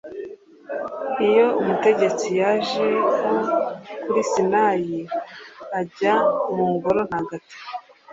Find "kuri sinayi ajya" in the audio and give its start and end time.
4.01-6.13